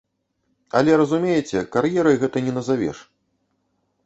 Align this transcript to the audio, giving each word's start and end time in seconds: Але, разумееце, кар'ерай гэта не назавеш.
Але, 0.79 0.91
разумееце, 1.01 1.59
кар'ерай 1.75 2.19
гэта 2.25 2.37
не 2.47 2.55
назавеш. 2.57 2.97